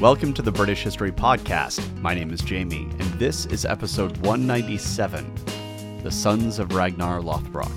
[0.00, 2.00] Welcome to the British History Podcast.
[2.00, 7.72] My name is Jamie, and this is episode 197 The Sons of Ragnar Lothbrok.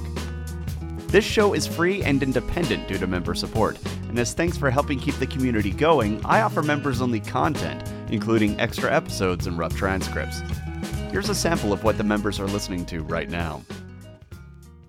[1.08, 5.00] This show is free and independent due to member support, and as thanks for helping
[5.00, 10.42] keep the community going, I offer members only content, including extra episodes and rough transcripts.
[11.10, 13.64] Here's a sample of what the members are listening to right now.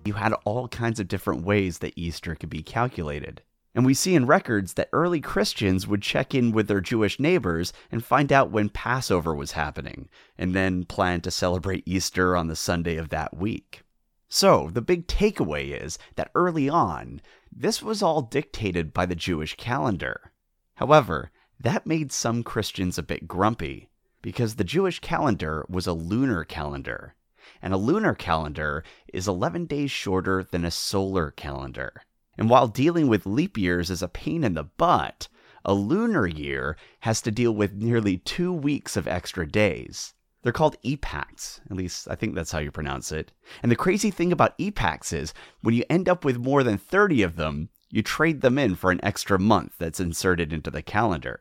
[0.05, 3.41] You had all kinds of different ways that Easter could be calculated.
[3.75, 7.73] And we see in records that early Christians would check in with their Jewish neighbors
[7.91, 12.55] and find out when Passover was happening, and then plan to celebrate Easter on the
[12.55, 13.81] Sunday of that week.
[14.29, 19.55] So, the big takeaway is that early on, this was all dictated by the Jewish
[19.55, 20.31] calendar.
[20.75, 23.89] However, that made some Christians a bit grumpy,
[24.21, 27.15] because the Jewish calendar was a lunar calendar,
[27.61, 28.83] and a lunar calendar
[29.13, 32.01] is 11 days shorter than a solar calendar.
[32.37, 35.27] And while dealing with leap years is a pain in the butt,
[35.65, 40.13] a lunar year has to deal with nearly two weeks of extra days.
[40.41, 43.31] They're called epacts, at least I think that's how you pronounce it.
[43.61, 47.23] And the crazy thing about epacts is when you end up with more than 30
[47.23, 51.39] of them, you trade them in for an extra month that's inserted into the calendar.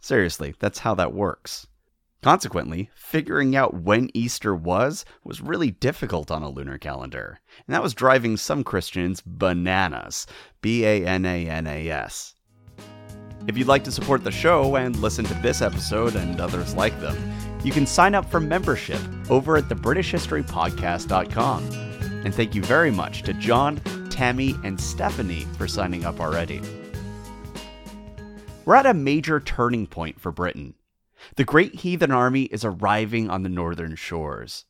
[0.00, 1.66] Seriously, that's how that works.
[2.22, 7.82] Consequently, figuring out when Easter was was really difficult on a lunar calendar, and that
[7.82, 10.26] was driving some Christians bananas.
[10.60, 12.34] B A N A N A S.
[13.46, 17.00] If you'd like to support the show and listen to this episode and others like
[17.00, 17.16] them,
[17.64, 21.64] you can sign up for membership over at thebritishhistorypodcast.com.
[22.24, 26.60] And thank you very much to John, Tammy, and Stephanie for signing up already.
[28.66, 30.74] We're at a major turning point for Britain.
[31.36, 34.64] The great heathen army is arriving on the northern shores.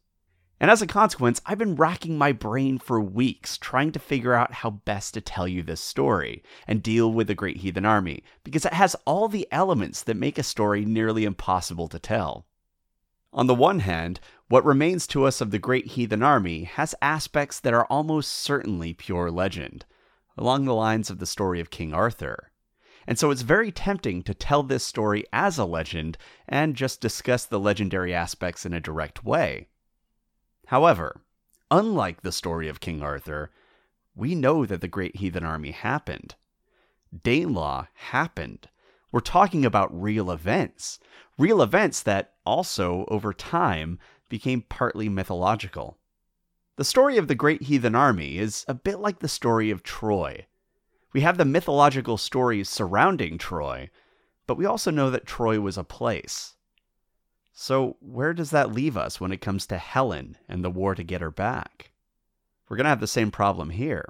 [0.60, 4.52] And as a consequence, I've been racking my brain for weeks trying to figure out
[4.52, 8.66] how best to tell you this story and deal with the Great Heathen Army, because
[8.66, 12.46] it has all the elements that make a story nearly impossible to tell.
[13.32, 17.58] On the one hand, what remains to us of the Great Heathen Army has aspects
[17.60, 19.86] that are almost certainly pure legend,
[20.36, 22.49] along the lines of the story of King Arthur.
[23.06, 26.18] And so it's very tempting to tell this story as a legend
[26.48, 29.68] and just discuss the legendary aspects in a direct way.
[30.66, 31.22] However,
[31.70, 33.50] unlike the story of King Arthur,
[34.14, 36.34] we know that the Great Heathen Army happened.
[37.16, 38.68] Danelaw happened.
[39.10, 41.00] We're talking about real events,
[41.38, 45.98] real events that also, over time, became partly mythological.
[46.76, 50.46] The story of the Great Heathen Army is a bit like the story of Troy.
[51.12, 53.90] We have the mythological stories surrounding Troy,
[54.46, 56.54] but we also know that Troy was a place.
[57.52, 61.02] So, where does that leave us when it comes to Helen and the war to
[61.02, 61.90] get her back?
[62.68, 64.08] We're going to have the same problem here.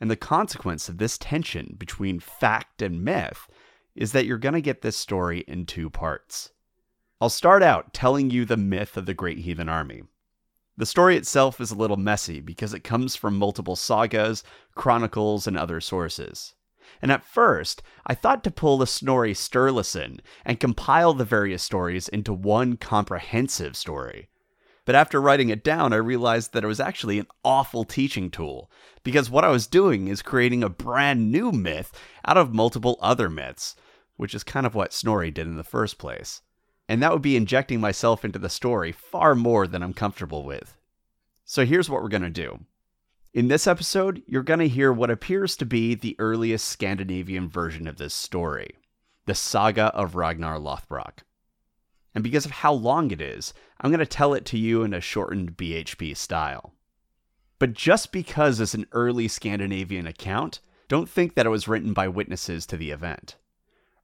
[0.00, 3.48] And the consequence of this tension between fact and myth
[3.94, 6.50] is that you're going to get this story in two parts.
[7.20, 10.02] I'll start out telling you the myth of the Great Heathen Army.
[10.76, 14.42] The story itself is a little messy because it comes from multiple sagas,
[14.74, 16.54] chronicles, and other sources.
[17.02, 22.08] And at first, I thought to pull the Snorri Sturluson and compile the various stories
[22.08, 24.28] into one comprehensive story.
[24.84, 28.70] But after writing it down, I realized that it was actually an awful teaching tool,
[29.04, 31.92] because what I was doing is creating a brand new myth
[32.24, 33.76] out of multiple other myths,
[34.16, 36.40] which is kind of what Snorri did in the first place
[36.88, 40.76] and that would be injecting myself into the story far more than I'm comfortable with.
[41.44, 42.60] So here's what we're going to do.
[43.34, 47.86] In this episode, you're going to hear what appears to be the earliest Scandinavian version
[47.86, 48.76] of this story
[49.24, 51.20] the Saga of Ragnar Lothbrok.
[52.14, 54.92] And because of how long it is, I'm going to tell it to you in
[54.92, 56.74] a shortened BHP style.
[57.58, 62.08] But just because it's an early Scandinavian account, don't think that it was written by
[62.08, 63.36] witnesses to the event.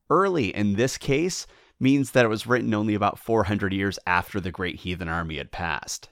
[0.08, 1.46] Early in this case
[1.80, 5.52] means that it was written only about 400 years after the Great Heathen Army had
[5.52, 6.08] passed.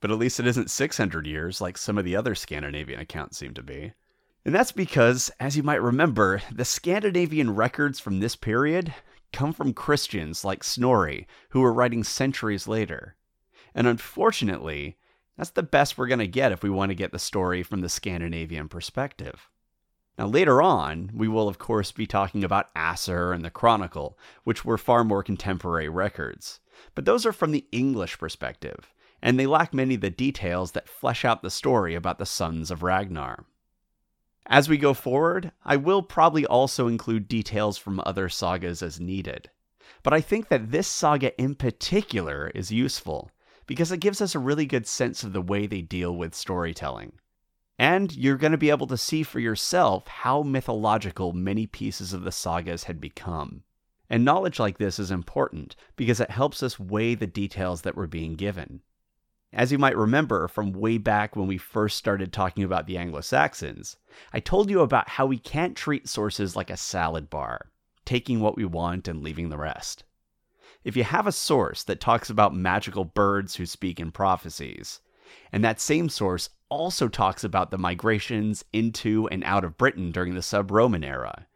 [0.00, 3.54] But at least it isn't 600 years like some of the other Scandinavian accounts seem
[3.54, 3.92] to be.
[4.44, 8.94] And that's because, as you might remember, the Scandinavian records from this period
[9.32, 13.16] come from Christians like Snorri, who were writing centuries later.
[13.74, 14.98] And unfortunately,
[15.36, 17.80] that's the best we're going to get if we want to get the story from
[17.80, 19.48] the Scandinavian perspective.
[20.16, 24.64] Now, later on, we will of course be talking about Asser and the Chronicle, which
[24.64, 26.60] were far more contemporary records.
[26.94, 30.88] But those are from the English perspective, and they lack many of the details that
[30.88, 33.44] flesh out the story about the sons of Ragnar.
[34.46, 39.50] As we go forward, I will probably also include details from other sagas as needed.
[40.02, 43.30] But I think that this saga in particular is useful,
[43.66, 47.14] because it gives us a really good sense of the way they deal with storytelling.
[47.78, 52.22] And you're going to be able to see for yourself how mythological many pieces of
[52.22, 53.64] the sagas had become.
[54.08, 58.06] And knowledge like this is important because it helps us weigh the details that we're
[58.06, 58.82] being given.
[59.52, 63.20] As you might remember from way back when we first started talking about the Anglo
[63.20, 63.96] Saxons,
[64.32, 67.70] I told you about how we can't treat sources like a salad bar,
[68.04, 70.04] taking what we want and leaving the rest.
[70.82, 75.00] If you have a source that talks about magical birds who speak in prophecies,
[75.52, 80.34] and that same source also talks about the migrations into and out of Britain during
[80.34, 81.46] the sub Roman era,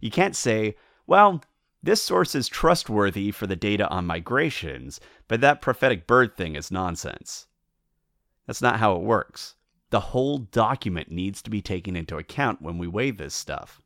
[0.00, 0.76] you can't say,
[1.06, 1.42] well,
[1.82, 6.70] this source is trustworthy for the data on migrations, but that prophetic bird thing is
[6.70, 7.46] nonsense.
[8.46, 9.54] That's not how it works.
[9.90, 13.80] The whole document needs to be taken into account when we weigh this stuff.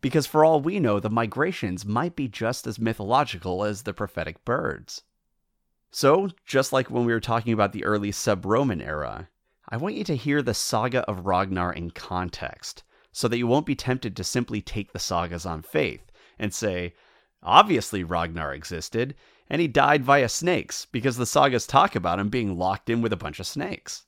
[0.00, 4.44] Because for all we know, the migrations might be just as mythological as the prophetic
[4.44, 5.02] birds.
[5.90, 9.28] So, just like when we were talking about the early sub Roman era,
[9.68, 12.82] I want you to hear the saga of Ragnar in context,
[13.12, 16.94] so that you won't be tempted to simply take the sagas on faith and say,
[17.42, 19.14] obviously Ragnar existed,
[19.48, 23.12] and he died via snakes because the sagas talk about him being locked in with
[23.12, 24.04] a bunch of snakes.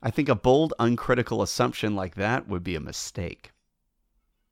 [0.00, 3.50] I think a bold, uncritical assumption like that would be a mistake.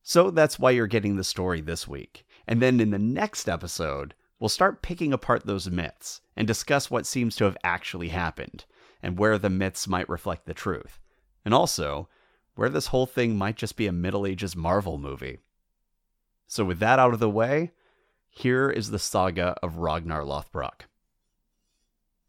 [0.03, 2.27] So that's why you're getting the story this week.
[2.47, 7.07] And then in the next episode, we'll start picking apart those myths and discuss what
[7.07, 8.65] seems to have actually happened
[9.03, 11.01] and where the myths might reflect the truth.
[11.45, 12.09] And also,
[12.55, 15.39] where this whole thing might just be a Middle Ages Marvel movie.
[16.47, 17.73] So, with that out of the way,
[18.29, 20.83] here is the saga of Ragnar Lothbrok.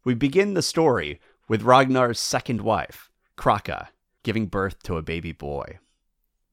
[0.04, 3.88] We begin the story with Ragnar's second wife, Kraka,
[4.22, 5.78] giving birth to a baby boy.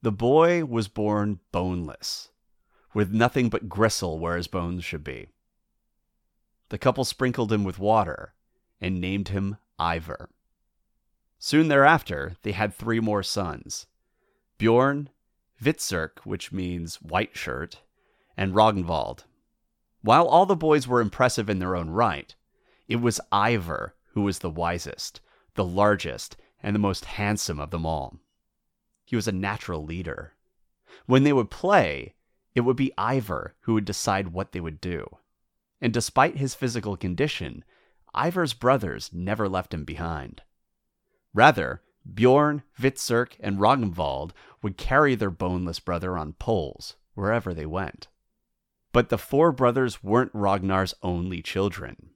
[0.02, 2.30] The boy was born boneless,
[2.94, 5.28] with nothing but gristle where his bones should be.
[6.68, 8.34] The couple sprinkled him with water
[8.80, 10.28] and named him Ivar.
[11.38, 13.86] Soon thereafter, they had three more sons
[14.58, 15.10] Bjorn,
[15.62, 17.82] Hvitserk, which means white shirt,
[18.36, 19.24] and Ragnvald,
[20.06, 22.32] while all the boys were impressive in their own right,
[22.86, 25.20] it was Ivar who was the wisest,
[25.54, 28.20] the largest, and the most handsome of them all.
[29.04, 30.34] He was a natural leader.
[31.06, 32.14] When they would play,
[32.54, 35.18] it would be Ivar who would decide what they would do.
[35.80, 37.64] And despite his physical condition,
[38.16, 40.42] Ivar's brothers never left him behind.
[41.34, 41.82] Rather,
[42.14, 44.32] Bjorn, Hvitserk, and Ragnvald
[44.62, 48.08] would carry their boneless brother on poles wherever they went.
[48.92, 52.10] But the four brothers weren't Ragnar's only children.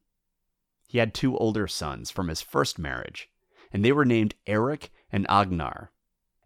[0.88, 3.29] He had two older sons from his first marriage,
[3.73, 5.93] and they were named Eric and Agnar,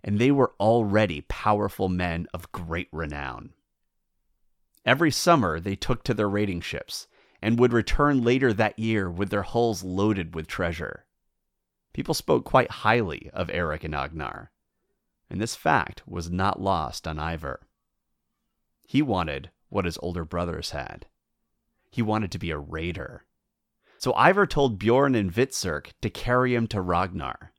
[0.03, 3.53] and they were already powerful men of great renown.
[4.85, 7.07] Every summer they took to their raiding ships
[7.45, 11.05] and would return later that year with their hulls loaded with treasure.
[11.93, 14.51] People spoke quite highly of Eric and Agnar,
[15.29, 17.61] and this fact was not lost on Ivar.
[18.87, 21.05] He wanted what his older brothers had.
[21.91, 23.27] He wanted to be a raider.
[23.99, 27.53] So Ivar told Bjorn and Hvitserk to carry him to Ragnar.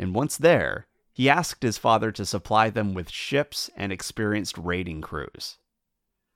[0.00, 5.00] And once there, he asked his father to supply them with ships and experienced raiding
[5.00, 5.58] crews.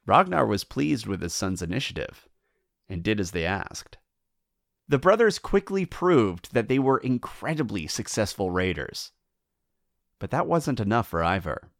[0.06, 2.28] Ragnar was pleased with his son's initiative
[2.90, 3.96] and did as they asked.
[4.88, 9.12] The brothers quickly proved that they were incredibly successful raiders.
[10.18, 11.70] But that wasn't enough for Ivar.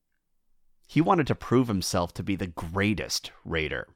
[0.86, 3.88] He wanted to prove himself to be the greatest raider.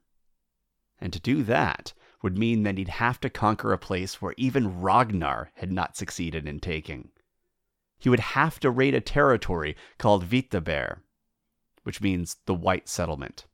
[1.00, 1.92] And to do that
[2.22, 6.48] would mean that he'd have to conquer a place where even Ragnar had not succeeded
[6.48, 7.10] in taking.
[7.98, 10.98] He would have to raid a territory called Vitaber,
[11.84, 13.46] which means the White Settlement.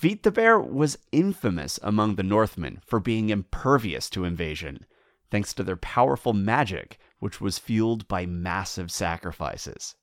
[0.00, 4.86] Vitaber was infamous among the Northmen for being impervious to invasion,
[5.30, 9.96] thanks to their powerful magic, which was fueled by massive sacrifices.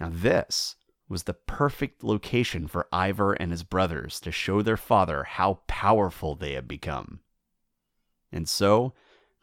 [0.00, 0.74] Now, this
[1.08, 6.34] was the perfect location for Ivar and his brothers to show their father how powerful
[6.34, 7.20] they had become.
[8.32, 8.94] And so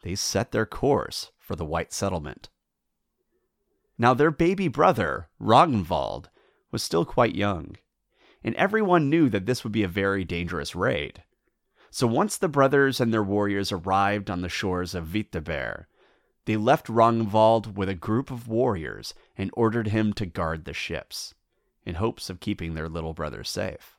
[0.02, 2.50] they set their course for the White Settlement.
[3.96, 6.26] Now, their baby brother, Ragnvald,
[6.70, 7.76] was still quite young,
[8.42, 11.22] and everyone knew that this would be a very dangerous raid.
[11.90, 15.86] So once the brothers and their warriors arrived on the shores of Vitaber,
[16.44, 21.34] they left Ragnvald with a group of warriors and ordered him to guard the ships
[21.84, 23.96] in hopes of keeping their little brother safe.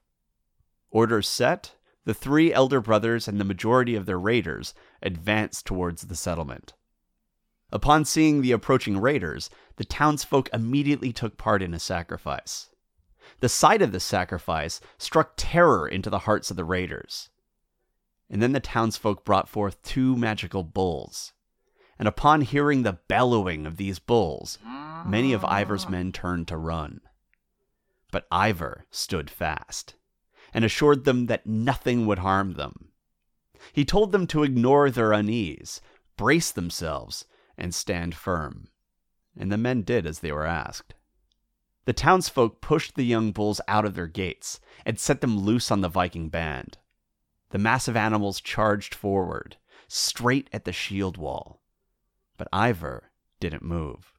[0.91, 6.15] Orders set, the three elder brothers and the majority of their raiders advanced towards the
[6.15, 6.73] settlement.
[7.71, 12.68] Upon seeing the approaching raiders, the townsfolk immediately took part in a sacrifice.
[13.39, 17.29] The sight of this sacrifice struck terror into the hearts of the raiders.
[18.29, 21.33] And then the townsfolk brought forth two magical bulls.
[21.97, 24.59] And upon hearing the bellowing of these bulls,
[25.05, 27.01] many of Ivar's men turned to run.
[28.11, 29.95] But Ivar stood fast.
[30.53, 32.89] and assured them that nothing would harm them.
[33.73, 35.81] He told them to ignore their unease,
[36.17, 37.25] brace themselves,
[37.57, 38.69] and stand firm.
[39.37, 40.95] And the men did as they were asked.
[41.89, 45.81] The townsfolk pushed the young bulls out of their gates and set them loose on
[45.81, 46.77] the Viking band.
[47.49, 51.63] The massive animals charged forward, straight at the shield wall.
[52.37, 54.13] But Ivar didn't move.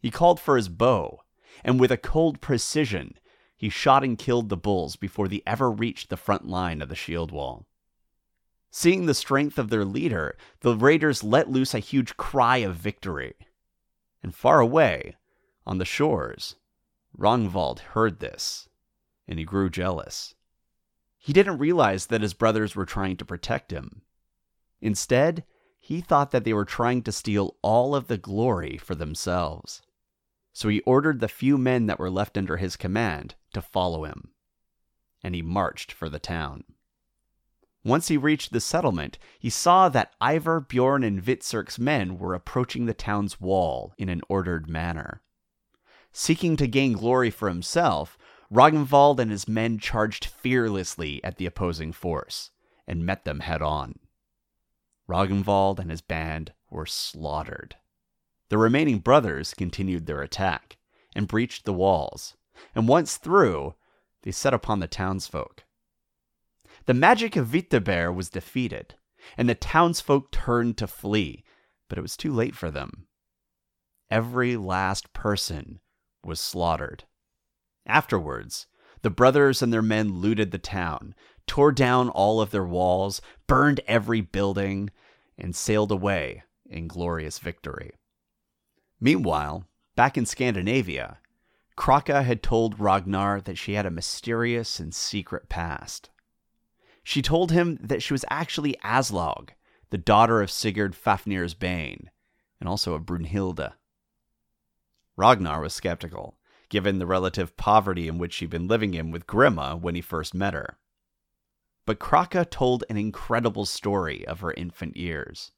[0.00, 1.20] He called for his bow,
[1.62, 3.14] and with a cold precision,
[3.56, 6.96] he shot and killed the bulls before they ever reached the front line of the
[6.96, 7.64] shield wall.
[8.72, 13.34] Seeing the strength of their leader, the raiders let loose a huge cry of victory.
[14.20, 15.14] And far away,
[15.64, 16.56] on the shores,
[17.16, 18.68] Ragnvald heard this,
[19.28, 20.34] and he grew jealous.
[21.18, 24.02] He didn't realize that his brothers were trying to protect him.
[24.80, 25.44] Instead,
[25.78, 29.82] he thought that they were trying to steal all of the glory for themselves.
[30.52, 34.30] So he ordered the few men that were left under his command to follow him.
[35.22, 36.64] And he marched for the town.
[37.84, 42.86] Once he reached the settlement, he saw that Ivar, Bjorn, and Hvitserk's men were approaching
[42.86, 45.20] the town's wall in an ordered manner.
[46.12, 48.18] Seeking to gain glory for himself,
[48.52, 52.50] Ragnvald and his men charged fearlessly at the opposing force
[52.86, 53.98] and met them head on.
[55.08, 57.76] Ragnvald and his band were slaughtered.
[58.50, 60.76] The remaining brothers continued their attack
[61.14, 62.36] and breached the walls,
[62.74, 63.74] and once through,
[64.22, 65.64] they set upon the townsfolk.
[66.86, 68.94] The magic of Vitaber was defeated,
[69.36, 71.44] and the townsfolk turned to flee,
[71.88, 73.06] but it was too late for them.
[74.10, 75.80] Every last person
[76.24, 77.04] was slaughtered.
[77.86, 78.66] Afterwards,
[79.02, 81.14] the brothers and their men looted the town,
[81.46, 84.90] tore down all of their walls, burned every building,
[85.36, 87.92] and sailed away in glorious victory.
[89.00, 91.18] Meanwhile, back in Scandinavia,
[91.76, 96.10] Kraka had told Ragnar that she had a mysterious and secret past.
[97.02, 99.50] She told him that she was actually Aslaug,
[99.90, 102.10] the daughter of Sigurd Fafnir's Bane,
[102.60, 103.72] and also of Brunhilde.
[105.16, 106.38] Ragnar was skeptical,
[106.68, 110.34] given the relative poverty in which she'd been living in with Grima when he first
[110.34, 110.78] met her.
[111.84, 115.52] But Kraka told an incredible story of her infant years,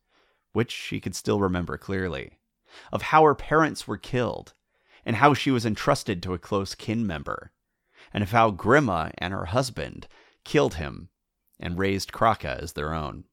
[0.52, 2.38] which she could still remember clearly,
[2.92, 4.54] of how her parents were killed,
[5.04, 7.52] and how she was entrusted to a close kin member,
[8.12, 10.08] and of how Grima and her husband
[10.44, 11.10] killed him
[11.60, 13.24] and raised Kraka as their own.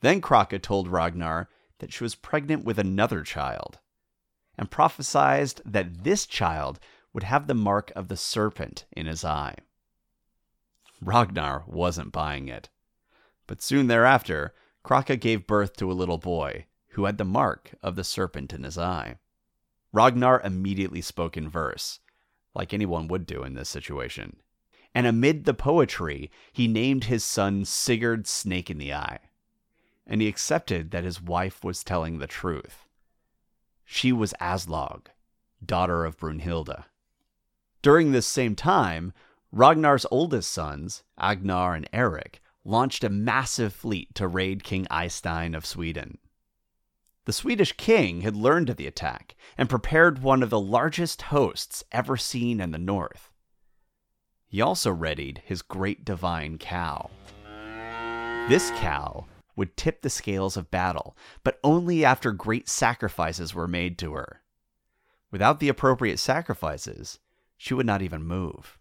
[0.00, 1.48] Then Kraka told Ragnar
[1.78, 3.78] that she was pregnant with another child,
[4.56, 6.78] and prophesied that this child
[7.12, 9.56] would have the mark of the serpent in his eye.
[11.00, 12.68] Ragnar wasn't buying it.
[13.46, 17.96] But soon thereafter, Kraka gave birth to a little boy who had the mark of
[17.96, 19.18] the serpent in his eye.
[19.92, 22.00] Ragnar immediately spoke in verse,
[22.54, 24.36] like anyone would do in this situation.
[24.94, 29.18] And amid the poetry, he named his son Sigurd Snake in the Eye.
[30.06, 32.83] And he accepted that his wife was telling the truth.
[33.84, 35.06] She was Aslaug,
[35.64, 36.84] daughter of Brunhilde.
[37.82, 39.12] During this same time,
[39.52, 45.66] Ragnar's oldest sons, Agnar and Erik, launched a massive fleet to raid King Eystein of
[45.66, 46.18] Sweden.
[47.26, 51.84] The Swedish king had learned of the attack and prepared one of the largest hosts
[51.92, 53.32] ever seen in the north.
[54.46, 57.10] He also readied his great divine cow.
[58.48, 59.26] This cow
[59.56, 64.42] would tip the scales of battle, but only after great sacrifices were made to her.
[65.30, 67.18] Without the appropriate sacrifices,
[67.56, 68.78] she would not even move.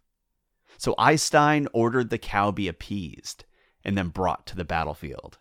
[0.77, 3.45] So Eystein ordered the cow be appeased
[3.83, 5.39] and then brought to the battlefield.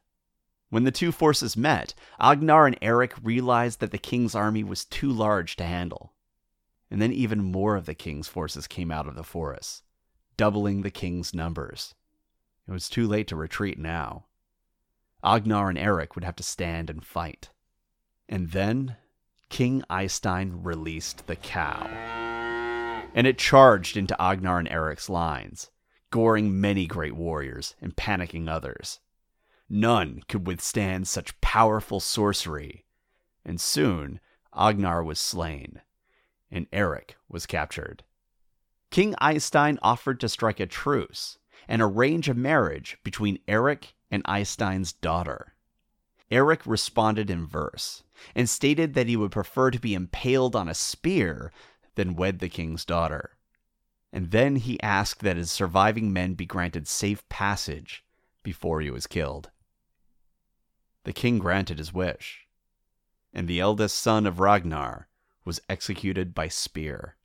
[0.71, 5.11] When the two forces met, Agnar and Eric realized that the king's army was too
[5.11, 6.15] large to handle.
[6.91, 9.83] And then even more of the king's forces came out of the forest,
[10.37, 11.95] doubling the king's numbers.
[12.67, 14.25] It was too late to retreat now.
[15.25, 17.51] Agnar and Eric would have to stand and fight.
[18.29, 18.97] And then
[19.49, 21.87] King Eystein released the cow.
[23.15, 25.71] And it charged into Agnar and Eric's lines,
[26.11, 29.01] goring many great warriors and panicking others.
[29.69, 32.85] None could withstand such powerful sorcery,
[33.45, 34.21] and soon
[34.55, 35.81] Agnar was slain,
[36.51, 38.05] and Eric was captured.
[38.91, 41.39] King Eystein offered to strike a truce
[41.73, 45.55] and arrange a marriage between Eric and Eystein's daughter.
[46.31, 48.03] Eric responded in verse
[48.35, 51.51] and stated that he would prefer to be impaled on a spear
[51.95, 53.39] than wed the king's daughter.
[54.13, 58.05] And then he asked that his surviving men be granted safe passage
[58.43, 59.51] before he was killed.
[61.05, 62.47] The king granted his wish,
[63.33, 65.09] and the eldest son of Ragnar
[65.47, 67.17] was executed by spear.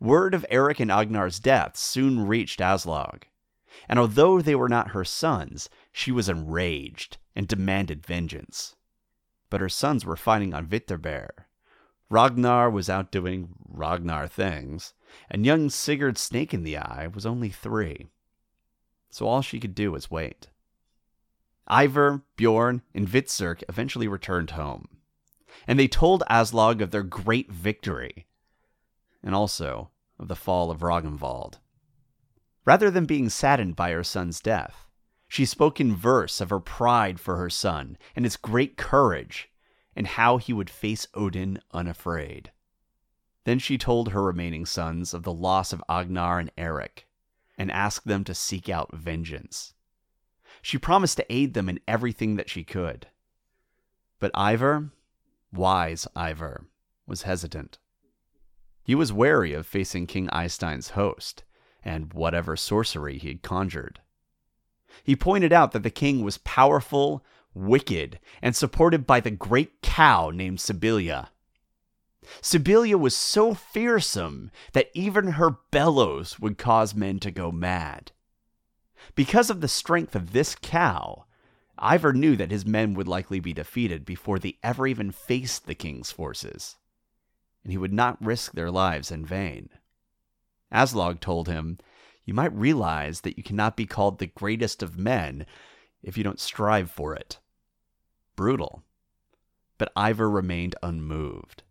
[0.00, 3.22] word of Eric and Agnar's deaths soon reached Aslaug.
[3.88, 8.76] And although they were not her sons, she was enraged and demanded vengeance.
[9.50, 11.30] But her sons were fighting on Vitaber.
[12.10, 14.92] Ragnar was out doing Ragnar things,
[15.30, 18.08] and young Sigurd Snake in the Eye was only three.
[19.10, 20.48] So all she could do was wait.
[21.70, 24.88] Ivar, Bjorn, and Hvitserk eventually returned home,
[25.66, 28.26] and they told Aslaug of their great victory,
[29.22, 31.58] and also of the fall of Ragnvald.
[32.64, 34.88] Rather than being saddened by her son's death,
[35.26, 39.50] she spoke in verse of her pride for her son and his great courage,
[39.96, 42.52] and how he would face Odin unafraid.
[43.44, 47.08] Then she told her remaining sons of the loss of Agnar and Eric,
[47.58, 49.74] and asked them to seek out vengeance.
[50.60, 53.08] She promised to aid them in everything that she could.
[54.20, 54.90] But Ivar,
[55.52, 56.66] wise Ivar,
[57.06, 57.78] was hesitant.
[58.84, 61.42] He was wary of facing King Eystein's host
[61.84, 64.00] and whatever sorcery he had conjured.
[65.04, 67.24] He pointed out that the king was powerful,
[67.54, 71.30] wicked, and supported by the great cow named Sibylla.
[72.40, 78.12] Sibylla was so fearsome that even her bellows would cause men to go mad.
[79.14, 81.24] Because of the strength of this cow,
[81.82, 85.74] Ivar knew that his men would likely be defeated before they ever even faced the
[85.74, 86.76] king's forces,
[87.64, 89.68] and he would not risk their lives in vain.
[90.72, 91.78] Aslaug told him,
[92.24, 95.46] You might realize that you cannot be called the greatest of men
[96.02, 97.38] if you don't strive for it.
[98.36, 98.82] Brutal.
[99.78, 101.62] But Ivar remained unmoved.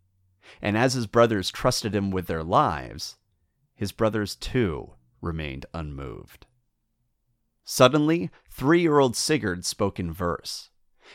[0.60, 3.16] And as his brothers trusted him with their lives,
[3.74, 6.46] his brothers too remained unmoved.
[7.64, 10.70] Suddenly, three year old Sigurd spoke in verse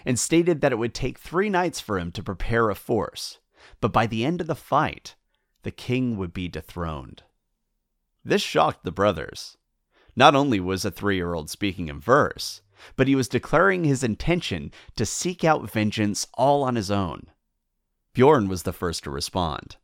[0.05, 3.39] and stated that it would take three nights for him to prepare a force,
[3.81, 5.15] but by the end of the fight,
[5.63, 7.23] the king would be dethroned.
[8.27, 9.55] This shocked the brothers.
[10.13, 12.61] Not only was a three year old speaking in verse,
[12.97, 17.27] but he was declaring his intention to seek out vengeance all on his own.
[18.13, 19.77] Bjorn was the first to respond,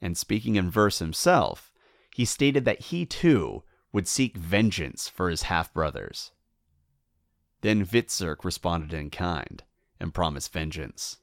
[0.00, 1.74] and speaking in verse himself,
[2.14, 6.32] he stated that he too would seek vengeance for his half brothers.
[7.60, 9.62] Then Hvitserk responded in kind
[10.00, 11.18] and promised vengeance.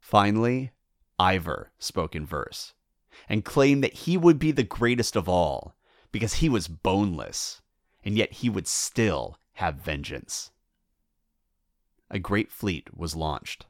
[0.00, 0.72] Finally,
[1.20, 2.72] Ivar spoke in verse
[3.28, 5.74] and claimed that he would be the greatest of all
[6.12, 7.60] because he was boneless,
[8.04, 10.50] and yet he would still have vengeance.
[12.10, 13.66] A great fleet was launched.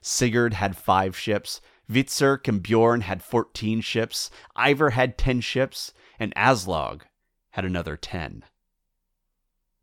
[0.00, 6.34] Sigurd had five ships, Hvitserk and Bjorn had fourteen ships, Ivar had ten ships, and
[6.36, 7.02] Aslaug
[7.50, 8.44] had another ten.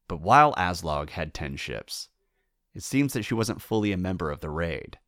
[0.08, 2.10] But while Aslaug had ten ships,
[2.76, 5.00] it seems that she wasn't fully a member of the raid.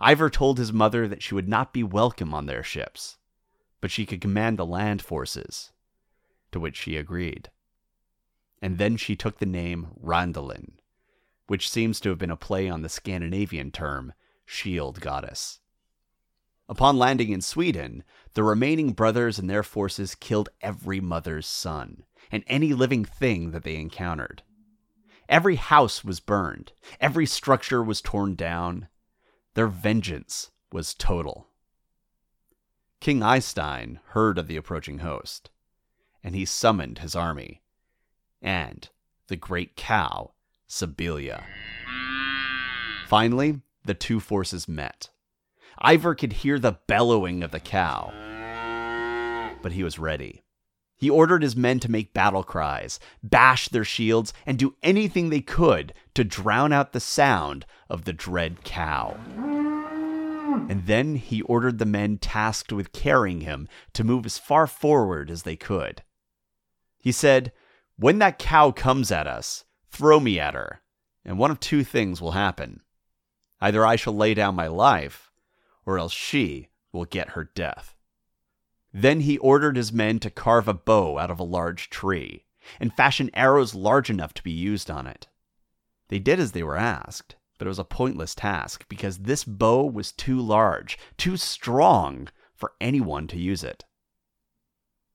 [0.00, 3.18] Ivar told his mother that she would not be welcome on their ships,
[3.80, 5.72] but she could command the land forces,
[6.52, 7.50] to which she agreed.
[8.60, 10.78] And then she took the name Randalin,
[11.46, 14.12] which seems to have been a play on the Scandinavian term
[14.44, 15.60] shield goddess.
[16.68, 22.44] Upon landing in Sweden, the remaining brothers and their forces killed every mother's son and
[22.46, 24.42] any living thing that they encountered.
[25.28, 28.88] Every house was burned, every structure was torn down.
[29.54, 31.48] Their vengeance was total.
[33.00, 35.50] King Eystein heard of the approaching host,
[36.22, 37.62] and he summoned his army
[38.40, 38.88] and
[39.28, 40.32] the great cow,
[40.66, 41.44] Sibylla.
[43.06, 45.10] Finally, the two forces met.
[45.84, 48.12] Ivar could hear the bellowing of the cow,
[49.62, 50.44] but he was ready.
[51.02, 55.40] He ordered his men to make battle cries, bash their shields, and do anything they
[55.40, 59.16] could to drown out the sound of the dread cow.
[60.68, 65.28] And then he ordered the men tasked with carrying him to move as far forward
[65.28, 66.04] as they could.
[67.00, 67.50] He said,
[67.96, 70.82] When that cow comes at us, throw me at her,
[71.24, 72.80] and one of two things will happen.
[73.60, 75.32] Either I shall lay down my life,
[75.84, 77.96] or else she will get her death.
[78.92, 82.44] Then he ordered his men to carve a bow out of a large tree,
[82.78, 85.28] and fashion arrows large enough to be used on it.
[86.08, 89.84] They did as they were asked, but it was a pointless task because this bow
[89.86, 93.84] was too large, too strong for anyone to use it.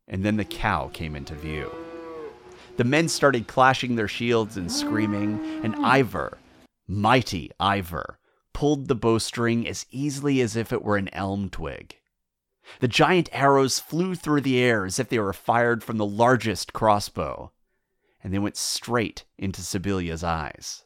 [0.07, 1.69] And then the cow came into view.
[2.77, 6.37] The men started clashing their shields and screaming, and Ivar,
[6.87, 8.17] mighty Ivar,
[8.53, 11.97] pulled the bowstring as easily as if it were an elm twig.
[12.79, 16.73] The giant arrows flew through the air as if they were fired from the largest
[16.73, 17.51] crossbow,
[18.23, 20.83] and they went straight into Sibylla's eyes.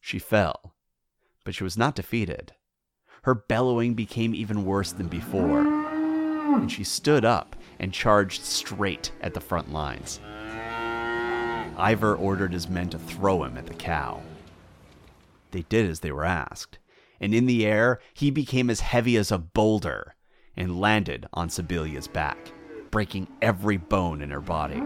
[0.00, 0.74] She fell,
[1.44, 2.54] but she was not defeated.
[3.22, 5.60] Her bellowing became even worse than before.
[5.60, 10.20] and she stood up and charged straight at the front lines.
[11.78, 14.22] Ivar ordered his men to throw him at the cow.
[15.52, 16.78] They did as they were asked,
[17.20, 20.14] and in the air he became as heavy as a boulder
[20.56, 22.52] and landed on Sibylla's back,
[22.90, 24.80] breaking every bone in her body.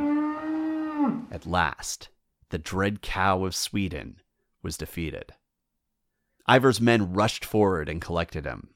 [1.31, 2.09] At last,
[2.51, 4.21] the dread cow of Sweden
[4.63, 5.33] was defeated.
[6.49, 8.71] Ivar's men rushed forward and collected him,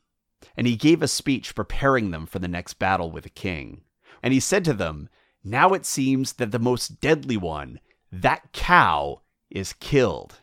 [0.56, 3.82] and he gave a speech preparing them for the next battle with the king.
[4.22, 5.08] And he said to them,
[5.44, 10.40] Now it seems that the most deadly one, that cow, is killed.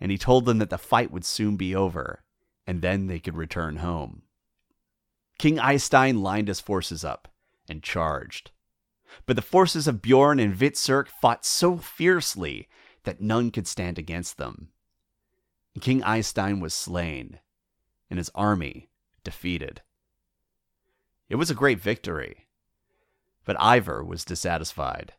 [0.00, 2.22] And he told them that the fight would soon be over,
[2.66, 4.22] and then they could return home.
[5.38, 7.28] King Eystein lined his forces up
[7.68, 8.50] and charged.
[9.26, 12.68] But the forces of Bjorn and Hvitserk fought so fiercely
[13.04, 14.68] that none could stand against them.
[15.80, 17.40] King Eystein was slain,
[18.10, 18.90] and his army
[19.24, 19.82] defeated.
[21.28, 22.46] It was a great victory,
[23.44, 25.14] but Ivar was dissatisfied.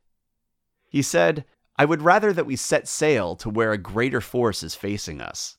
[0.88, 1.46] He said,
[1.76, 5.58] I would rather that we set sail to where a greater force is facing us.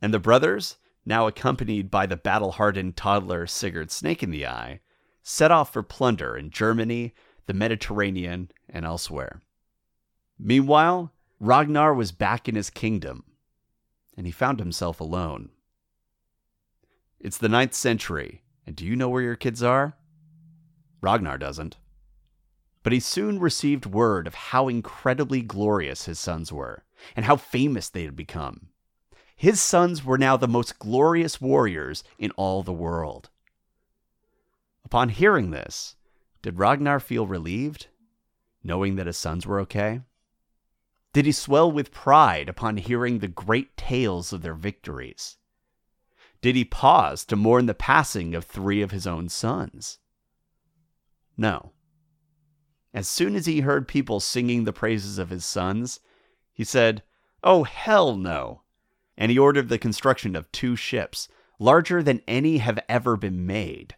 [0.00, 4.80] And the brothers, now accompanied by the battle hardened toddler Sigurd Snake in the Eye,
[5.22, 7.14] set off for plunder in Germany,
[7.46, 9.42] the Mediterranean, and elsewhere.
[10.38, 13.24] Meanwhile, Ragnar was back in his kingdom,
[14.16, 15.50] and he found himself alone.
[17.18, 19.96] It's the ninth century, and do you know where your kids are?
[21.00, 21.76] Ragnar doesn't.
[22.82, 26.84] But he soon received word of how incredibly glorious his sons were,
[27.14, 28.68] and how famous they had become.
[29.42, 33.28] His sons were now the most glorious warriors in all the world.
[34.84, 35.96] Upon hearing this,
[36.42, 37.88] did Ragnar feel relieved,
[38.62, 40.02] knowing that his sons were okay?
[41.12, 45.38] Did he swell with pride upon hearing the great tales of their victories?
[46.40, 49.98] Did he pause to mourn the passing of three of his own sons?
[51.36, 51.72] No.
[52.94, 55.98] As soon as he heard people singing the praises of his sons,
[56.52, 57.02] he said,
[57.42, 58.61] Oh, hell no!
[59.16, 63.96] And he ordered the construction of two ships, larger than any have ever been made,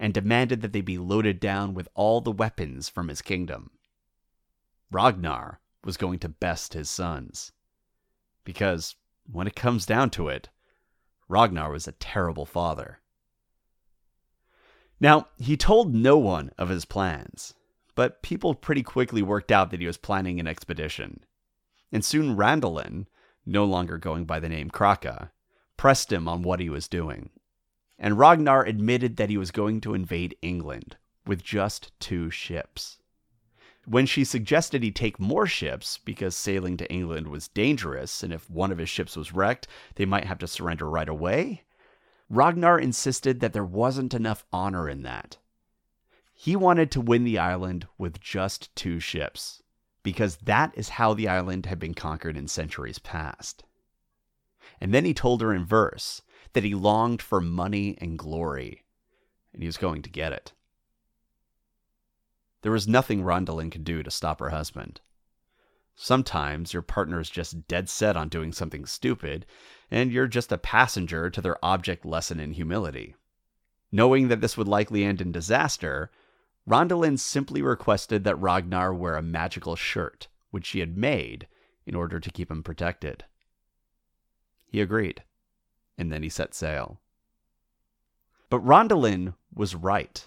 [0.00, 3.70] and demanded that they be loaded down with all the weapons from his kingdom.
[4.90, 7.52] Ragnar was going to best his sons.
[8.44, 8.96] Because,
[9.30, 10.48] when it comes down to it,
[11.28, 13.00] Ragnar was a terrible father.
[15.00, 17.54] Now, he told no one of his plans,
[17.94, 21.24] but people pretty quickly worked out that he was planning an expedition.
[21.92, 23.06] And soon Randalin,
[23.48, 25.30] no longer going by the name Kraka,
[25.76, 27.30] pressed him on what he was doing
[27.98, 32.98] and Ragnar admitted that he was going to invade England with just two ships.
[33.84, 38.48] When she suggested he take more ships because sailing to England was dangerous, and if
[38.48, 41.64] one of his ships was wrecked, they might have to surrender right away,
[42.30, 45.38] Ragnar insisted that there wasn't enough honor in that.
[46.34, 49.57] He wanted to win the island with just two ships,
[50.08, 53.62] because that is how the island had been conquered in centuries past.
[54.80, 56.22] And then he told her in verse
[56.54, 58.84] that he longed for money and glory,
[59.52, 60.54] and he was going to get it.
[62.62, 65.02] There was nothing Randalin could do to stop her husband.
[65.94, 69.44] Sometimes your partner is just dead set on doing something stupid,
[69.90, 73.14] and you're just a passenger to their object lesson in humility.
[73.92, 76.10] Knowing that this would likely end in disaster,
[76.68, 81.48] Randalin simply requested that Ragnar wear a magical shirt, which she had made
[81.86, 83.24] in order to keep him protected.
[84.66, 85.22] He agreed
[85.98, 87.00] and then he set sail.
[88.48, 90.26] But Randalin was right.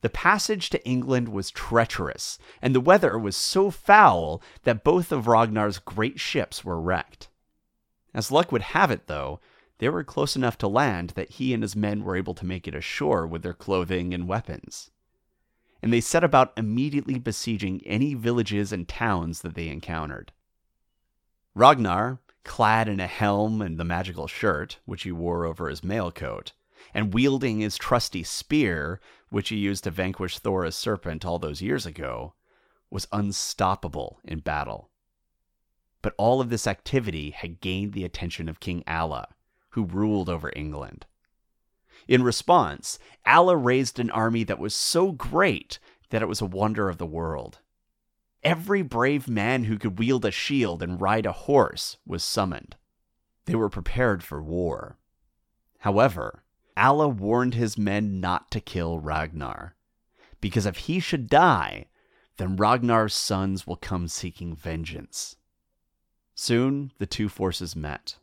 [0.00, 5.26] The passage to England was treacherous, and the weather was so foul that both of
[5.26, 7.28] Ragnar's great ships were wrecked.
[8.14, 9.40] As luck would have it, though,
[9.78, 12.66] they were close enough to land that he and his men were able to make
[12.66, 14.90] it ashore with their clothing and weapons.
[15.86, 20.32] And they set about immediately besieging any villages and towns that they encountered.
[21.54, 26.10] Ragnar, clad in a helm and the magical shirt, which he wore over his mail
[26.10, 26.50] coat,
[26.92, 31.86] and wielding his trusty spear, which he used to vanquish Thora's serpent all those years
[31.86, 32.34] ago,
[32.90, 34.90] was unstoppable in battle.
[36.02, 39.28] But all of this activity had gained the attention of King Alla,
[39.68, 41.06] who ruled over England.
[42.08, 45.78] In response, Alla raised an army that was so great
[46.10, 47.58] that it was a wonder of the world.
[48.42, 52.76] Every brave man who could wield a shield and ride a horse was summoned.
[53.46, 54.98] They were prepared for war.
[55.80, 56.44] However,
[56.76, 59.74] Alla warned his men not to kill Ragnar,
[60.40, 61.86] because if he should die,
[62.36, 65.36] then Ragnar's sons will come seeking vengeance.
[66.34, 68.18] Soon the two forces met,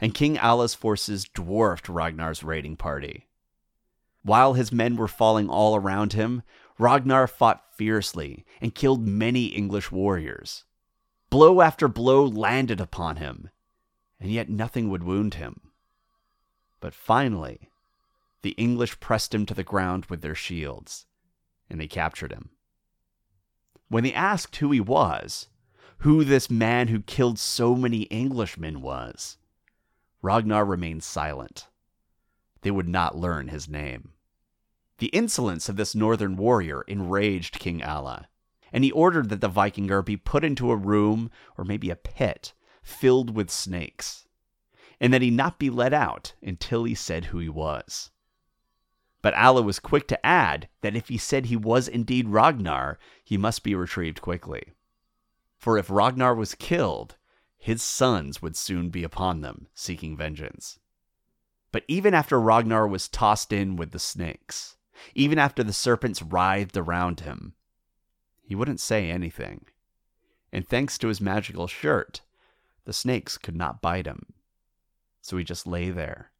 [0.00, 3.26] and King Alla's forces dwarfed Ragnar's raiding party.
[4.22, 6.42] While his men were falling all around him,
[6.78, 10.64] Ragnar fought fiercely and killed many English warriors.
[11.30, 13.50] Blow after blow landed upon him,
[14.18, 15.60] and yet nothing would wound him.
[16.80, 17.70] But finally,
[18.42, 21.06] the English pressed him to the ground with their shields,
[21.68, 22.50] and they captured him.
[23.88, 25.48] When they asked who he was,
[25.98, 29.36] who this man who killed so many Englishmen was,
[30.22, 31.68] Ragnar remained silent.
[32.62, 34.12] They would not learn his name.
[34.98, 38.28] The insolence of this northern warrior enraged King Alla,
[38.72, 42.52] and he ordered that the Vikingur be put into a room, or maybe a pit,
[42.82, 44.28] filled with snakes,
[45.00, 48.10] and that he not be let out until he said who he was.
[49.22, 53.36] But Alla was quick to add that if he said he was indeed Ragnar, he
[53.36, 54.72] must be retrieved quickly.
[55.58, 57.16] For if Ragnar was killed,
[57.60, 60.78] his sons would soon be upon them, seeking vengeance.
[61.72, 64.76] But even after Ragnar was tossed in with the snakes,
[65.14, 67.52] even after the serpents writhed around him.
[68.42, 69.66] He wouldn't say anything.
[70.52, 72.22] And thanks to his magical shirt,
[72.86, 74.32] the snakes could not bite him.
[75.20, 76.32] So he just lay there,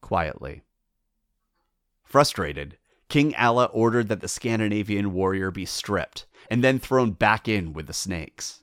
[0.00, 0.62] quietly.
[2.04, 7.72] Frustrated, King Alla ordered that the Scandinavian warrior be stripped and then thrown back in
[7.72, 8.61] with the snakes.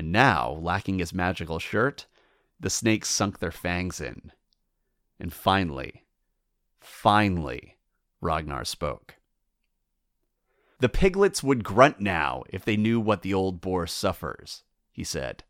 [0.00, 2.06] And now, lacking his magical shirt,
[2.58, 4.32] the snakes sunk their fangs in.
[5.20, 6.06] And finally,
[6.80, 7.76] finally,
[8.22, 9.16] Ragnar spoke.
[10.78, 15.44] The piglets would grunt now if they knew what the old boar suffers, he said.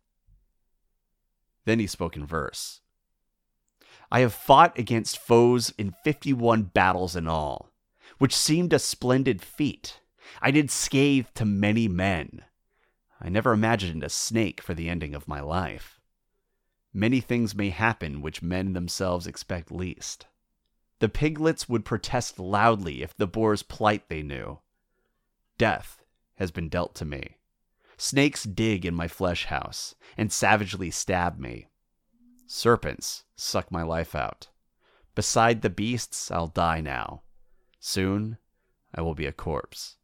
[1.64, 2.80] Then he spoke in verse.
[4.10, 7.70] I have fought against foes in fifty one battles in all,
[8.18, 10.00] which seemed a splendid feat.
[10.42, 12.42] I did scathe to many men.
[13.20, 16.00] I never imagined a snake for the ending of my life.
[16.92, 20.26] Many things may happen which men themselves expect least.
[20.98, 24.58] The piglets would protest loudly if the boar's plight they knew.
[25.58, 26.02] Death
[26.36, 27.36] has been dealt to me.
[27.96, 31.68] Snakes dig in my flesh house and savagely stab me.
[32.46, 34.48] Serpents suck my life out.
[35.14, 37.22] Beside the beasts, I'll die now.
[37.78, 38.38] Soon,
[38.94, 39.96] I will be a corpse.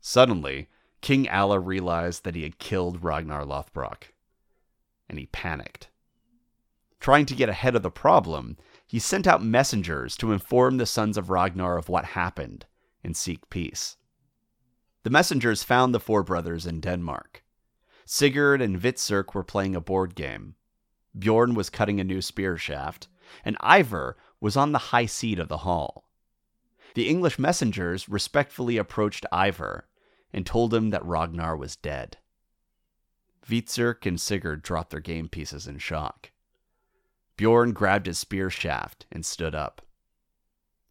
[0.00, 0.68] Suddenly,
[1.00, 4.12] King Alla realized that he had killed Ragnar Lothbrok,
[5.08, 5.88] and he panicked.
[7.00, 8.56] Trying to get ahead of the problem,
[8.86, 12.66] he sent out messengers to inform the sons of Ragnar of what happened
[13.04, 13.96] and seek peace.
[15.02, 17.44] The messengers found the four brothers in Denmark.
[18.04, 20.56] Sigurd and Hvitserk were playing a board game.
[21.16, 23.08] Bjorn was cutting a new spear shaft,
[23.44, 26.08] and Ivar was on the high seat of the hall.
[26.94, 29.86] The English messengers respectfully approached Ivar
[30.36, 32.18] and told him that Ragnar was dead.
[33.48, 36.30] Hvitserk and Sigurd dropped their game pieces in shock.
[37.38, 39.80] Bjorn grabbed his spear shaft and stood up.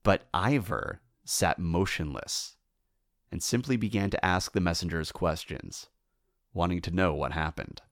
[0.02, 2.56] But Ivar sat motionless
[3.32, 5.90] and simply began to ask the messengers questions,
[6.52, 7.84] wanting to know what happened.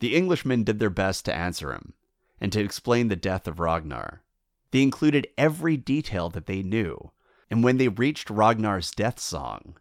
[0.00, 1.92] The Englishmen did their best to answer him
[2.40, 4.22] and to explain the death of Ragnar.
[4.70, 7.12] They included every detail that they knew,
[7.50, 9.76] and when they reached Ragnar's death song,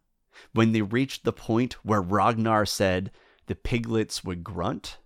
[0.53, 3.11] when they reached the point where Ragnar said
[3.47, 4.97] the piglets would grunt,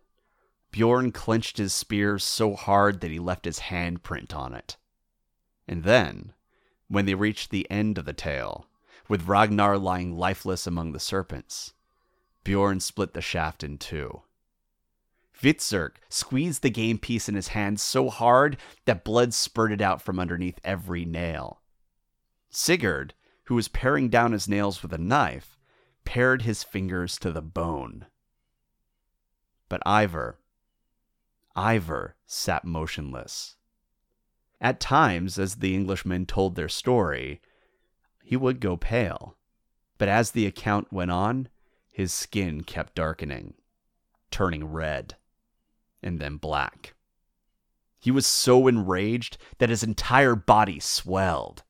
[0.72, 4.78] Bjorn clenched his spear so hard that he left his handprint on it.
[5.68, 6.34] And then,
[6.88, 8.68] when they reached the end of the tale,
[9.08, 11.74] with Ragnar lying lifeless among the serpents,
[12.44, 14.22] Bjorn split the shaft in two.
[15.42, 20.20] Hvitserk squeezed the game piece in his hand so hard that blood spurted out from
[20.20, 21.59] underneath every nail.
[22.50, 23.14] Sigurd,
[23.46, 25.58] who was paring down his nails with a knife,
[26.06, 28.08] pared his fingers to the bone.
[29.68, 30.40] But Ivar,
[31.56, 33.56] Ivar sat motionless.
[34.62, 37.42] At times, as the Englishmen told their story,
[38.24, 39.38] he would go pale.
[39.98, 41.50] But as the account went on,
[41.92, 43.56] his skin kept darkening,
[44.32, 45.16] turning red,
[46.02, 46.94] and then black.
[48.00, 51.64] He was so enraged that his entire body swelled.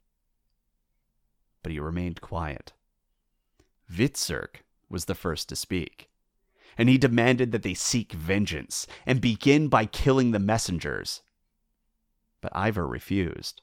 [1.63, 2.73] But he remained quiet.
[3.91, 6.09] Hvitserk was the first to speak
[6.79, 11.21] and he demanded that they seek vengeance and begin by killing the messengers.
[12.39, 13.61] But Ivar refused,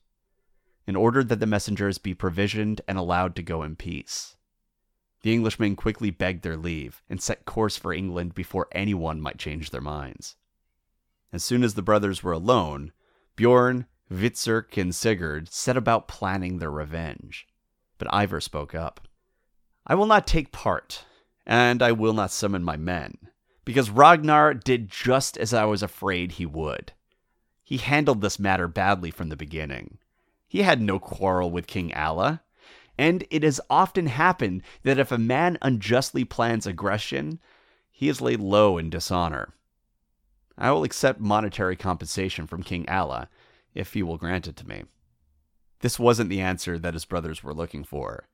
[0.87, 4.37] and ordered that the messengers be provisioned and allowed to go in peace.
[5.23, 9.71] The Englishmen quickly begged their leave and set course for England before anyone might change
[9.71, 10.37] their minds.
[11.33, 12.93] As soon as the brothers were alone,
[13.35, 17.49] Bjorn, Hvitserk, and Sigurd set about planning their revenge.
[17.99, 19.09] But Ivar spoke up.
[19.87, 21.05] I will not take part
[21.47, 23.17] and I will not summon my men,
[23.65, 26.93] because Ragnar did just as I was afraid he would.
[27.63, 29.99] He handled this matter badly from the beginning,
[30.49, 32.43] He had no quarrel with King Alla.
[32.99, 37.41] And it has often happened that if a man unjustly plans aggression,
[37.91, 39.53] he is laid low in dishonor.
[40.57, 43.29] I will accept monetary compensation from King Alla
[43.75, 44.85] if he will grant it to me.
[45.81, 48.29] This wasn't the answer that his brothers were looking for,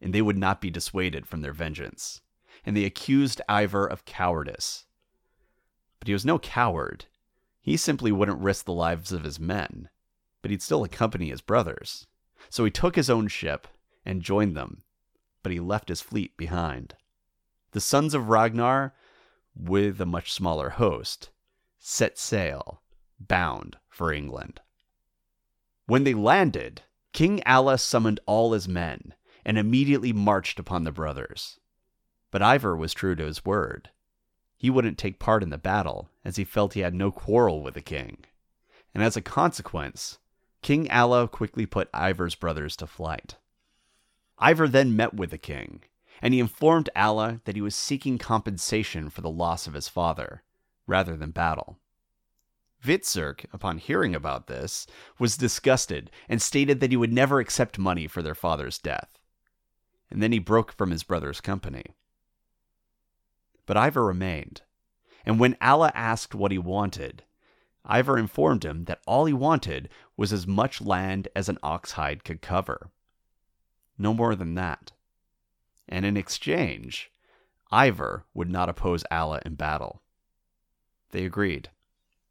[0.00, 2.20] and they would not be dissuaded from their vengeance,
[2.64, 4.86] and they accused Ivar of cowardice.
[5.98, 7.06] But he was no coward.
[7.60, 9.88] He simply wouldn't risk the lives of his men,
[10.40, 12.06] but he'd still accompany his brothers.
[12.48, 13.66] So he took his own ship
[14.04, 14.82] and joined them,
[15.42, 16.94] but he left his fleet behind.
[17.72, 18.94] The sons of Ragnar,
[19.54, 21.30] with a much smaller host,
[21.78, 22.80] set sail,
[23.18, 24.60] bound for England.
[25.88, 26.82] When they landed,
[27.14, 31.58] King Alla summoned all his men and immediately marched upon the brothers.
[32.30, 33.88] But Ivar was true to his word.
[34.58, 37.72] He wouldn't take part in the battle, as he felt he had no quarrel with
[37.72, 38.26] the king.
[38.92, 40.18] And as a consequence,
[40.60, 43.36] King Alla quickly put Ivar's brothers to flight.
[44.42, 45.84] Ivar then met with the king,
[46.20, 50.42] and he informed Alla that he was seeking compensation for the loss of his father,
[50.86, 51.78] rather than battle.
[52.84, 54.86] Hvitserk, upon hearing about this,
[55.18, 59.18] was disgusted and stated that he would never accept money for their father's death.
[60.10, 61.84] And then he broke from his brother's company.
[63.66, 64.62] But Ivar remained,
[65.26, 67.24] and when Alla asked what he wanted,
[67.90, 72.24] Ivar informed him that all he wanted was as much land as an ox hide
[72.24, 72.90] could cover
[73.98, 74.92] no more than that.
[75.88, 77.10] And in exchange,
[77.72, 80.02] Ivar would not oppose Alla in battle.
[81.10, 81.70] They agreed.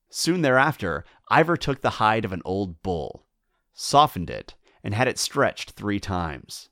[0.09, 3.25] Soon thereafter, Ivar took the hide of an old bull,
[3.73, 6.69] softened it, and had it stretched three times.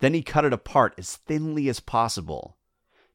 [0.00, 2.56] Then he cut it apart as thinly as possible,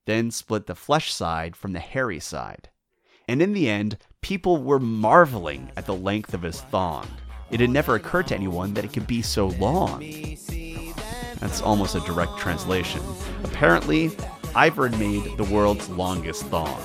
[0.06, 2.70] then split the flesh side from the hairy side.
[3.28, 7.08] And in the end, people were marveling at the length of his thong.
[7.52, 10.00] It had never occurred to anyone that it could be so long.
[11.40, 13.02] That's almost a direct translation.
[13.44, 14.12] Apparently,
[14.56, 16.82] Ivar made the world's longest thong.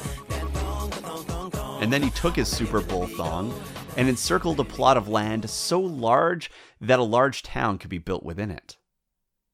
[1.80, 3.58] And then he took his Super Bowl thong
[3.96, 8.22] and encircled a plot of land so large that a large town could be built
[8.22, 8.76] within it.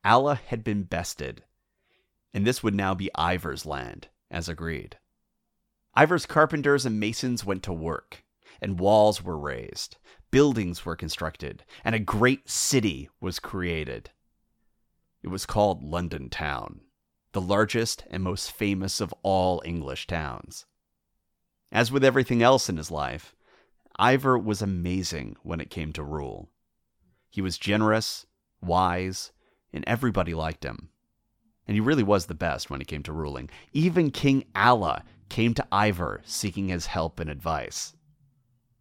[0.05, 1.45] Alla had been bested,
[2.35, 4.99] and this would now be Ivar's land, as agreed.
[5.97, 8.25] Ivar's carpenters and masons went to work,
[8.61, 9.97] and walls were raised,
[10.33, 14.11] buildings were constructed, and a great city was created.
[15.23, 16.81] It was called London Town,
[17.31, 20.67] the largest and most famous of all English towns.
[21.77, 23.37] As with everything else in his life,
[24.01, 26.49] Ivar was amazing when it came to rule.
[27.29, 28.25] He was generous,
[28.63, 29.31] wise,
[29.75, 30.89] and everybody liked him.
[31.69, 33.51] And he really was the best when it came to ruling.
[33.75, 37.95] Even King Alla came to Ivar seeking his help and advice.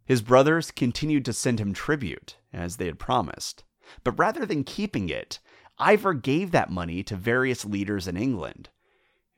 [0.06, 3.62] His brothers continued to send him tribute, as they had promised,
[4.04, 5.38] but rather than keeping it,
[5.78, 8.70] Ivar gave that money to various leaders in England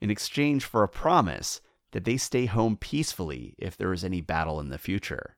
[0.01, 1.61] in exchange for a promise
[1.92, 5.37] that they stay home peacefully if there is any battle in the future.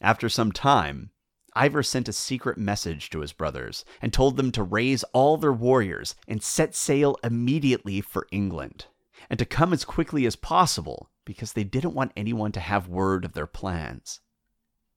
[0.00, 1.10] After some time,
[1.56, 5.52] Ivar sent a secret message to his brothers and told them to raise all their
[5.52, 8.86] warriors and set sail immediately for England,
[9.28, 13.24] and to come as quickly as possible because they didn't want anyone to have word
[13.24, 14.20] of their plans.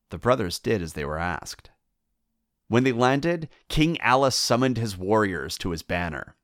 [0.10, 1.72] The brothers did as they were asked.
[2.68, 6.36] When they landed, King Alla summoned his warriors to his banner.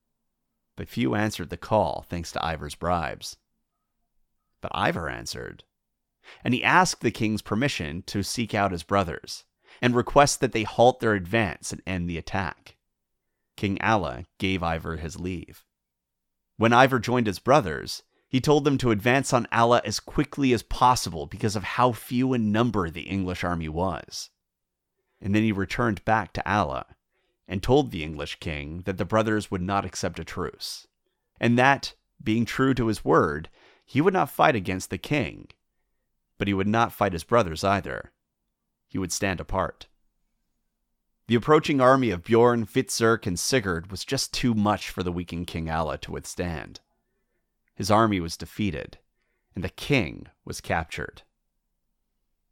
[0.76, 3.38] But few answered the call thanks to Ivar's bribes.
[4.62, 5.63] But Ivar answered,
[6.43, 9.46] and he asked the king's permission to seek out his brothers
[9.82, 12.76] and request that they halt their advance and end the attack.
[13.56, 15.63] King Alla gave Ivar his leave.
[16.58, 20.63] When Ivar joined his brothers, he told them to advance on Alla as quickly as
[20.63, 24.30] possible because of how few in number the English army was
[25.22, 26.86] and then he returned back to Alla
[27.48, 30.88] and told the English king that the brothers would not accept a truce,
[31.39, 33.50] and that, being true to his word,
[33.88, 35.47] he would not fight against the king,
[36.38, 38.12] but he would not fight his brothers either.
[38.88, 39.88] He would stand apart.
[41.25, 45.48] The approaching army of Bjorn, Hvitserk, and Sigurd was just too much for the weakened
[45.48, 46.81] King Alla to withstand.
[47.73, 49.00] His army was defeated,
[49.56, 51.23] and the king was captured.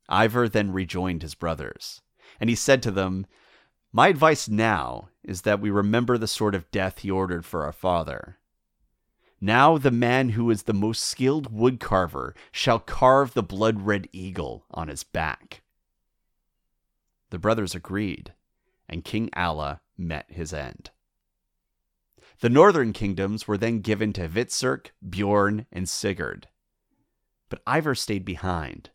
[0.10, 2.02] Ivar then rejoined his brothers
[2.40, 3.26] and he said to them,
[3.92, 7.72] My advice now is that we remember the sort of death he ordered for our
[7.72, 8.38] father.
[9.42, 14.08] Now the man who is the most skilled wood carver shall carve the blood red
[14.12, 15.62] eagle on his back.
[17.30, 18.34] The brothers agreed,
[18.88, 20.92] and King Alla met his end.
[22.40, 26.48] The northern kingdoms were then given to Hvitserk, Bjorn, and Sigurd.
[27.50, 28.90] But Ivar stayed behind,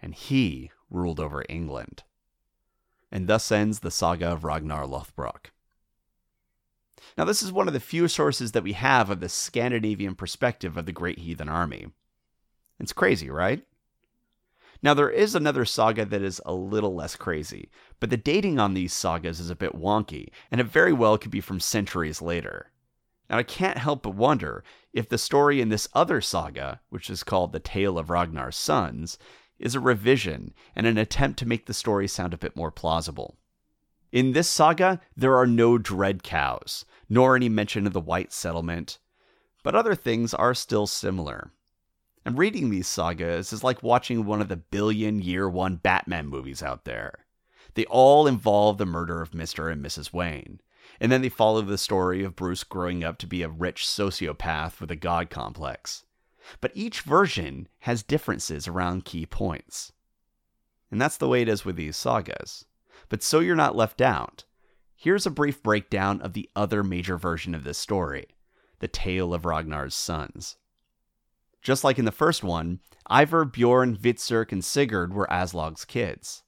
[0.00, 2.02] and he ruled over England.
[3.12, 5.52] and thus ends the saga of Ragnar Lothbrok.
[7.16, 10.76] Now, this is one of the few sources that we have of the Scandinavian perspective
[10.76, 11.88] of the Great Heathen Army.
[12.78, 13.64] It's crazy, right?
[14.82, 18.72] Now, there is another saga that is a little less crazy, but the dating on
[18.72, 22.70] these sagas is a bit wonky, and it very well could be from centuries later.
[23.28, 27.22] Now, I can't help but wonder if the story in this other saga, which is
[27.22, 29.18] called The Tale of Ragnar's Sons,
[29.58, 33.36] is a revision and an attempt to make the story sound a bit more plausible.
[34.12, 38.98] In this saga, there are no dread cows, nor any mention of the white settlement,
[39.62, 41.52] but other things are still similar.
[42.24, 46.62] And reading these sagas is like watching one of the billion year one Batman movies
[46.62, 47.26] out there.
[47.74, 49.70] They all involve the murder of Mr.
[49.70, 50.12] and Mrs.
[50.12, 50.60] Wayne,
[51.00, 54.80] and then they follow the story of Bruce growing up to be a rich sociopath
[54.80, 56.04] with a god complex.
[56.60, 59.92] But each version has differences around key points.
[60.90, 62.64] And that's the way it is with these sagas.
[63.08, 64.44] But so you're not left out,
[64.94, 68.26] here's a brief breakdown of the other major version of this story
[68.80, 70.56] the tale of Ragnar's sons.
[71.60, 72.80] Just like in the first one,
[73.10, 76.42] Ivar, Bjorn, Hvitserk, and Sigurd were Aslaug's kids.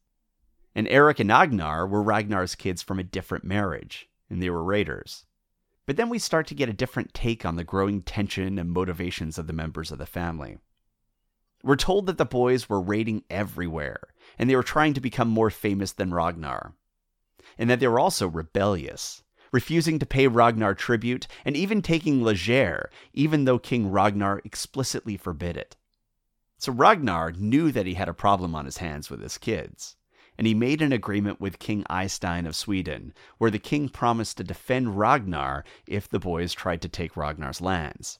[0.74, 5.26] And Eric and Agnar were Ragnar's kids from a different marriage, and they were raiders.
[5.84, 9.36] But then we start to get a different take on the growing tension and motivations
[9.36, 10.56] of the members of the family.
[11.62, 14.00] We're told that the boys were raiding everywhere,
[14.38, 16.74] and they were trying to become more famous than Ragnar.
[17.58, 19.22] And that they were also rebellious,
[19.52, 25.56] refusing to pay Ragnar tribute and even taking Leger, even though King Ragnar explicitly forbid
[25.56, 25.76] it.
[26.58, 29.96] So Ragnar knew that he had a problem on his hands with his kids,
[30.38, 34.44] and he made an agreement with King Eystein of Sweden, where the king promised to
[34.44, 38.18] defend Ragnar if the boys tried to take Ragnar's lands.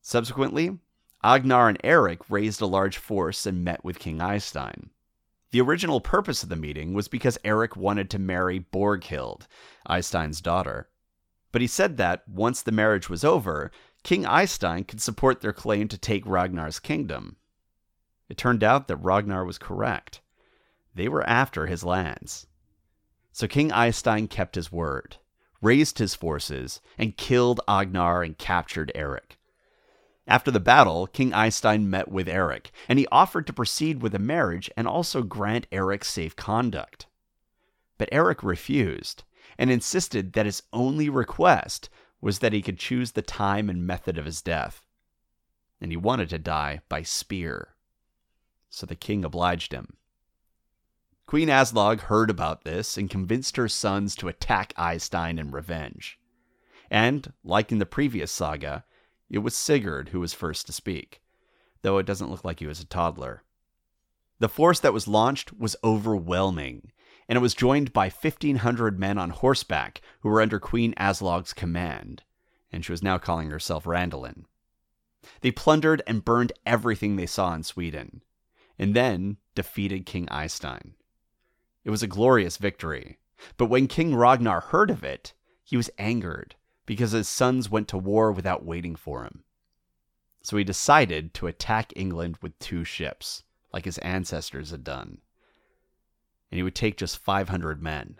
[0.00, 0.78] Subsequently,
[1.24, 4.90] Agnar and Eric raised a large force and met with King Eystein.
[5.52, 9.46] The original purpose of the meeting was because Eric wanted to marry Borghild,
[9.88, 10.88] Eystein's daughter.
[11.52, 13.70] But he said that, once the marriage was over,
[14.02, 17.36] King Eystein could support their claim to take Ragnar's kingdom.
[18.30, 20.22] It turned out that Ragnar was correct.
[20.94, 22.46] They were after his lands.
[23.32, 25.18] So King Eystein kept his word,
[25.60, 29.38] raised his forces, and killed Agnar and captured Eric.
[30.26, 34.18] After the battle, King Eystein met with Eric, and he offered to proceed with the
[34.18, 37.06] marriage and also grant Eric safe conduct.
[37.98, 39.24] But Eric refused,
[39.58, 41.88] and insisted that his only request
[42.20, 44.84] was that he could choose the time and method of his death.
[45.80, 47.74] And he wanted to die by spear.
[48.70, 49.96] So the king obliged him.
[51.26, 56.18] Queen Aslaug heard about this and convinced her sons to attack Eystein in revenge.
[56.90, 58.84] And, like in the previous saga,
[59.32, 61.22] it was Sigurd who was first to speak,
[61.80, 63.42] though it doesn't look like he was a toddler.
[64.38, 66.92] The force that was launched was overwhelming,
[67.28, 72.22] and it was joined by 1,500 men on horseback who were under Queen Aslaug's command,
[72.70, 74.44] and she was now calling herself Randalin.
[75.40, 78.22] They plundered and burned everything they saw in Sweden,
[78.78, 80.92] and then defeated King Eystein.
[81.84, 83.18] It was a glorious victory,
[83.56, 85.32] but when King Ragnar heard of it,
[85.64, 86.54] he was angered
[86.86, 89.44] because his sons went to war without waiting for him.
[90.42, 95.18] So he decided to attack England with two ships, like his ancestors had done.
[96.50, 98.16] And he would take just 500 men.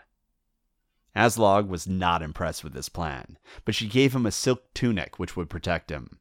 [1.15, 5.35] Aslaug was not impressed with this plan, but she gave him a silk tunic which
[5.35, 6.19] would protect him.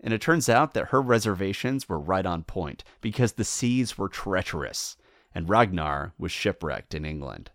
[0.00, 4.08] And it turns out that her reservations were right on point because the seas were
[4.08, 4.96] treacherous
[5.34, 7.50] and Ragnar was shipwrecked in England.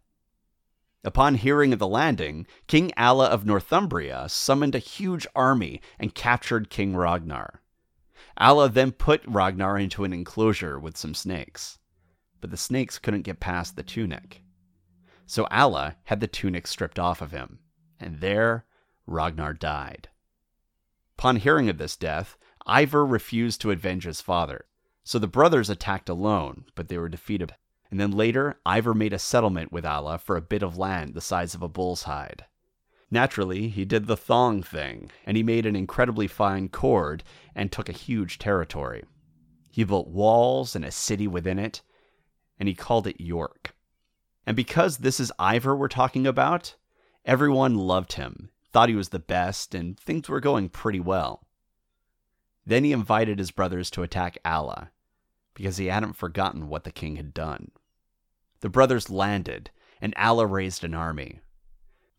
[1.08, 6.70] Upon hearing of the landing, King Alla of Northumbria summoned a huge army and captured
[6.70, 7.62] King Ragnar.
[8.38, 11.80] Alla then put Ragnar into an enclosure with some snakes,
[12.41, 14.41] but the snakes couldn't get past the tunic.
[15.26, 17.60] So Alla had the tunic stripped off of him,
[18.01, 18.66] and there
[19.05, 20.10] Ragnar died.
[21.18, 22.38] Upon hearing of this death,
[22.68, 24.66] Ivar refused to avenge his father,
[25.05, 27.55] so the brothers attacked alone, but they were defeated
[27.90, 31.22] and then later, Ivar made a settlement with Alla for a bit of land the
[31.22, 32.46] size of a bull's hide.
[33.10, 37.24] Naturally, he did the thong thing, and he made an incredibly fine cord
[37.56, 39.04] and took a huge territory.
[39.72, 41.82] He built walls and a city within it,
[42.60, 43.74] and he called it York.
[44.46, 46.76] And because this is Ivar we're talking about,
[47.26, 51.48] everyone loved him, thought he was the best, and things were going pretty well.
[52.66, 54.92] Then he invited his brothers to attack Alla,
[55.58, 57.72] because he hadn't forgotten what the king had done.
[58.60, 61.39] The brothers landed, and Alla raised an army.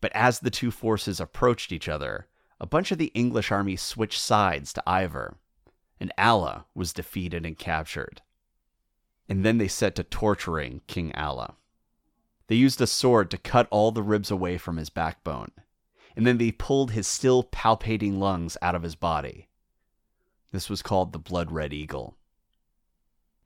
[0.01, 2.27] But as the two forces approached each other,
[2.59, 5.37] a bunch of the English army switched sides to Ivar,
[6.01, 8.21] and Alla was defeated and captured.
[9.29, 11.55] And then they set to torturing King Alla.
[12.47, 15.51] They used a sword to cut all the ribs away from his backbone,
[16.13, 19.47] and then they pulled his still palpating lungs out of his body.
[20.51, 22.17] This was called the Blood Red Eagle.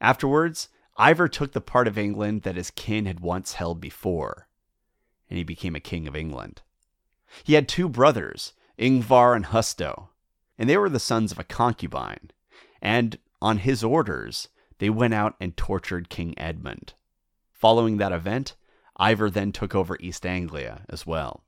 [0.04, 0.68] Afterwards,
[1.00, 4.50] Ivar took the part of England that his kin had once held before,
[5.30, 6.62] and he became a king of England.
[7.46, 10.10] He had two brothers, Ingvar and Husto,
[10.58, 12.32] and they were the sons of a concubine,
[12.82, 14.50] and on his orders,
[14.80, 16.96] they went out and tortured King Edmund.
[17.54, 18.58] Following that event,
[19.00, 21.46] Ivar then took over East Anglia as well.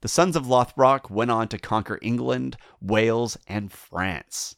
[0.00, 4.56] The sons of Lothbrok went on to conquer England, Wales, and France.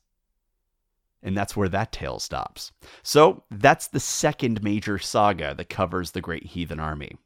[1.24, 2.70] And that's where that tale stops.
[3.02, 7.16] So, that's the second major saga that covers the Great Heathen Army.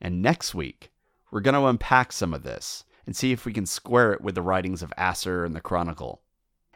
[0.00, 0.92] And next week,
[1.30, 4.36] we're going to unpack some of this and see if we can square it with
[4.36, 6.22] the writings of Asser and the Chronicle.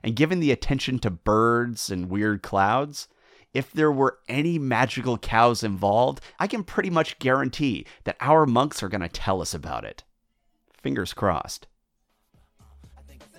[0.03, 3.09] And given the attention to birds and weird clouds,
[3.55, 8.83] if there were any magical cows involved, I can pretty much guarantee that our monks
[8.83, 10.05] are going to tell us about it.
[10.83, 11.67] Fingers crossed.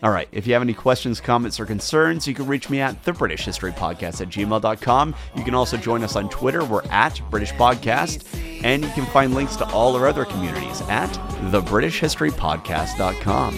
[0.03, 3.03] All right, if you have any questions, comments, or concerns, you can reach me at
[3.03, 5.15] the British History Podcast at gmail.com.
[5.35, 6.63] You can also join us on Twitter.
[6.63, 8.23] We're at British Podcast.
[8.63, 11.09] And you can find links to all our other communities at
[11.51, 13.53] thebritishhistorypodcast.com.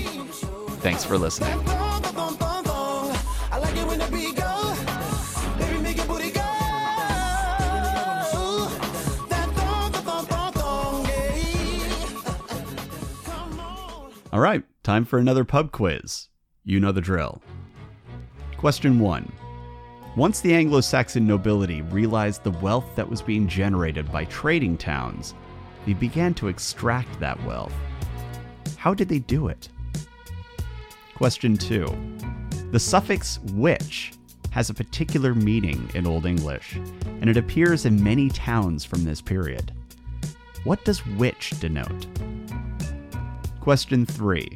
[0.79, 1.59] Thanks for listening.
[14.31, 16.28] All right, time for another pub quiz.
[16.70, 17.41] You know the drill.
[18.57, 19.32] Question 1.
[20.15, 25.34] Once the Anglo Saxon nobility realized the wealth that was being generated by trading towns,
[25.88, 27.74] they began to extract that wealth.
[28.78, 29.70] How did they do it?
[31.15, 31.88] Question 2.
[32.70, 34.13] The suffix wich
[34.51, 39.22] has a particular meaning in Old English, and it appears in many towns from this
[39.22, 39.74] period.
[40.65, 42.05] What does wich denote?
[43.59, 44.55] Question 3.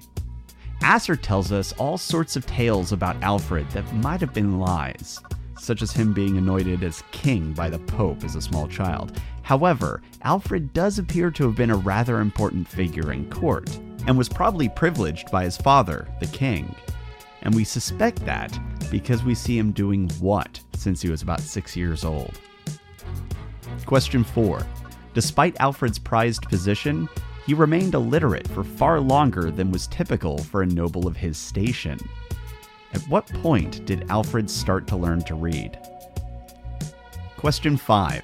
[0.84, 5.18] Asser tells us all sorts of tales about Alfred that might have been lies,
[5.58, 9.18] such as him being anointed as king by the Pope as a small child.
[9.44, 13.70] However, Alfred does appear to have been a rather important figure in court,
[14.08, 16.76] and was probably privileged by his father, the king.
[17.44, 18.58] And we suspect that
[18.92, 22.38] because we see him doing what since he was about six years old.
[23.86, 24.66] Question 4.
[25.14, 27.08] Despite Alfred's prized position,
[27.46, 32.00] he remained illiterate for far longer than was typical for a noble of his station.
[32.94, 35.78] At what point did Alfred start to learn to read?
[37.38, 38.24] Question 5.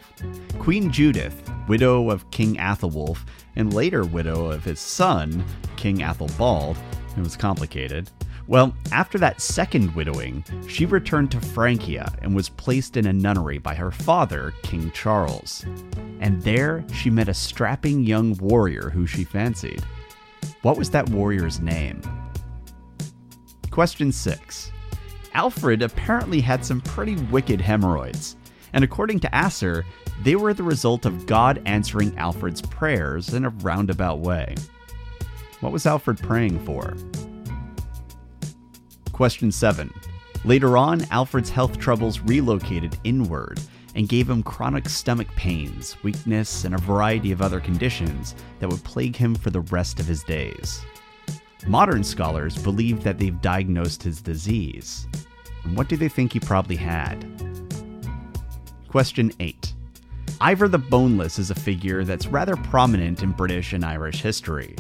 [0.60, 5.44] Queen Judith, widow of King Athelwulf, and later widow of his son,
[5.76, 6.78] King Athelbald,
[7.18, 8.10] it was complicated.
[8.50, 13.60] Well, after that second widowing, she returned to Francia and was placed in a nunnery
[13.60, 15.64] by her father, King Charles.
[16.20, 19.84] And there she met a strapping young warrior who she fancied.
[20.64, 22.02] What was that warrior's name?
[23.70, 24.72] Question 6.
[25.36, 28.36] Alfred apparently had some pretty wicked hemorrhoids,
[28.74, 29.86] and according to Asser,
[30.24, 34.56] they were the result of God answering Alfred's prayers in a roundabout way.
[35.60, 36.98] What was Alfred praying for?
[39.20, 39.94] Question 7.
[40.46, 43.60] Later on, Alfred's health troubles relocated inward
[43.94, 48.82] and gave him chronic stomach pains, weakness, and a variety of other conditions that would
[48.86, 50.86] plague him for the rest of his days.
[51.68, 55.06] Modern scholars believe that they've diagnosed his disease.
[55.66, 57.26] And what do they think he probably had?
[58.88, 59.74] Question 8.
[60.42, 64.78] Ivar the Boneless is a figure that's rather prominent in British and Irish history.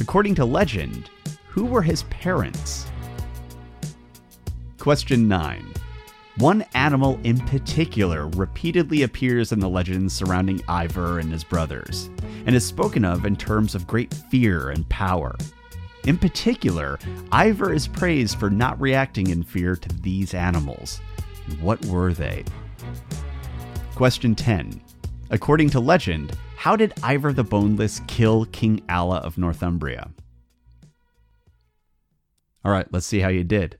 [0.00, 1.10] According to legend,
[1.48, 2.86] who were his parents?
[4.84, 5.64] Question 9.
[6.36, 12.10] One animal in particular repeatedly appears in the legends surrounding Ivar and his brothers,
[12.44, 15.36] and is spoken of in terms of great fear and power.
[16.06, 16.98] In particular,
[17.32, 21.00] Ivar is praised for not reacting in fear to these animals.
[21.62, 22.44] What were they?
[23.94, 24.82] Question 10.
[25.30, 30.10] According to legend, how did Ivar the Boneless kill King Alla of Northumbria?
[32.66, 33.78] All right, let's see how you did.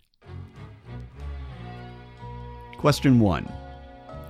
[2.84, 3.50] Question 1.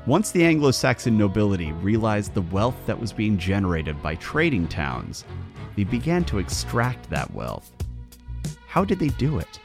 [0.06, 5.24] Once the Anglo Saxon nobility realized the wealth that was being generated by trading towns,
[5.74, 7.72] they began to extract that wealth.
[8.68, 9.58] How did they do it?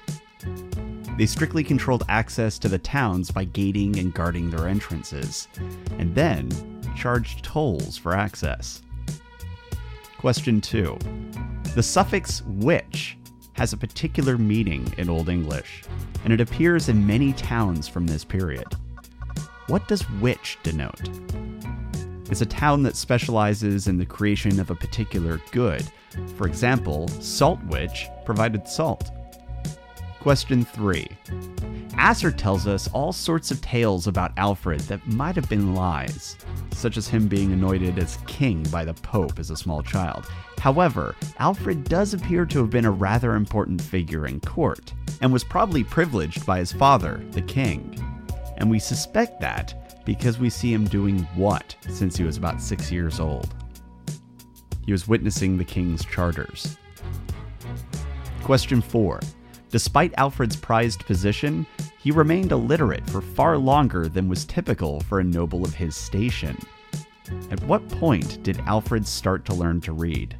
[1.19, 5.47] They strictly controlled access to the towns by gating and guarding their entrances,
[5.99, 6.49] and then
[6.97, 8.81] charged tolls for access.
[10.17, 10.97] Question 2.
[11.75, 13.19] The suffix wich
[13.53, 15.83] has a particular meaning in Old English,
[16.23, 18.67] and it appears in many towns from this period.
[19.67, 21.09] What does wich denote?
[22.29, 25.83] It's a town that specializes in the creation of a particular good.
[26.37, 29.11] For example, Saltwich provided salt.
[30.19, 31.07] Question 3.
[31.97, 36.37] Asser tells us all sorts of tales about Alfred that might have been lies,
[36.79, 40.25] such as him being anointed as king by the Pope as a small child.
[40.57, 45.43] However, Alfred does appear to have been a rather important figure in court, and was
[45.43, 47.95] probably privileged by his father, the king.
[48.57, 52.91] And we suspect that because we see him doing what since he was about six
[52.91, 53.53] years old?
[54.85, 56.77] He was witnessing the king's charters.
[58.43, 59.19] Question 4.
[59.69, 61.65] Despite Alfred's prized position,
[61.99, 66.57] he remained illiterate for far longer than was typical for a noble of his station.
[67.51, 70.35] At what point did Alfred start to learn to read?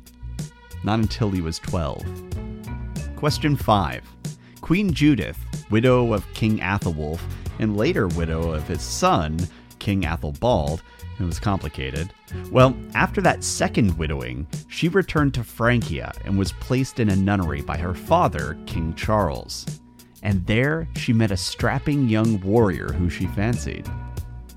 [0.83, 2.03] Not until he was 12.
[3.15, 4.03] Question 5.
[4.61, 5.37] Queen Judith,
[5.69, 7.21] widow of King Athelwulf,
[7.59, 9.37] and later widow of his son,
[9.79, 10.81] King Athelbald,
[11.19, 12.13] it was complicated.
[12.51, 17.61] Well, after that second widowing, she returned to Francia and was placed in a nunnery
[17.61, 19.65] by her father, King Charles.
[20.23, 23.87] And there she met a strapping young warrior who she fancied.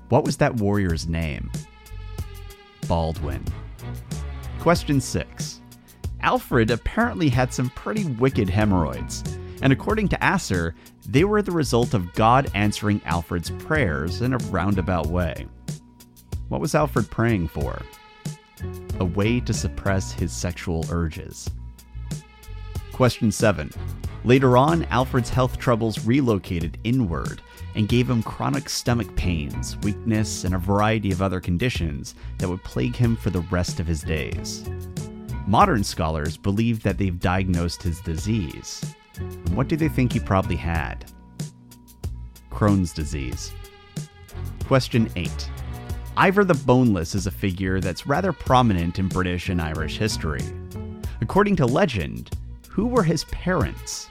[0.09, 1.51] What was that warrior's name?
[2.87, 3.43] Baldwin.
[4.59, 5.61] Question 6.
[6.21, 9.23] Alfred apparently had some pretty wicked hemorrhoids,
[9.63, 10.75] and according to Asser,
[11.07, 15.47] they were the result of God answering Alfred's prayers in a roundabout way.
[16.49, 17.81] What was Alfred praying for?
[18.99, 21.49] A way to suppress his sexual urges.
[22.91, 23.71] Question 7.
[24.25, 27.41] Later on, Alfred's health troubles relocated inward
[27.75, 32.63] and gave him chronic stomach pains, weakness, and a variety of other conditions that would
[32.65, 34.69] plague him for the rest of his days.
[35.47, 38.93] Modern scholars believe that they've diagnosed his disease.
[39.53, 41.11] What do they think he probably had?
[42.51, 43.51] Crohn's disease.
[44.65, 45.49] Question 8.
[46.17, 50.41] Ivar the Boneless is a figure that's rather prominent in British and Irish history.
[51.21, 52.31] According to legend,
[52.69, 54.09] who were his parents?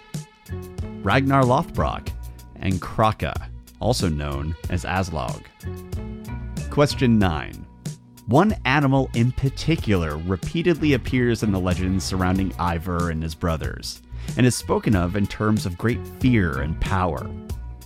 [1.03, 2.09] Ragnar Lothbrok
[2.57, 3.34] and Kraka,
[3.80, 5.42] also known as Aslaug.
[6.70, 7.66] Question 9.
[8.26, 14.00] One animal in particular repeatedly appears in the legends surrounding Ivar and his brothers,
[14.36, 17.28] and is spoken of in terms of great fear and power.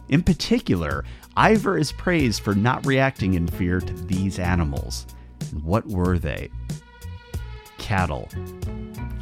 [0.08, 1.04] In particular,
[1.36, 5.06] Ivar is praised for not reacting in fear to these animals.
[5.52, 6.50] And what were they?
[7.78, 8.28] Cattle.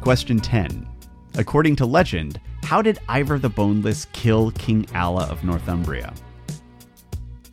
[0.01, 0.87] Question 10.
[1.37, 6.13] According to legend, how did Ivar the Boneless kill King Alla of Northumbria?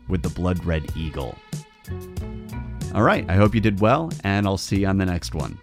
[0.09, 1.37] With the blood red eagle.
[2.95, 5.59] All right, I hope you did well, and I'll see you on the next one.